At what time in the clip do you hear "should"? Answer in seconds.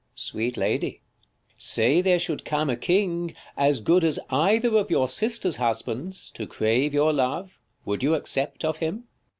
2.17-2.43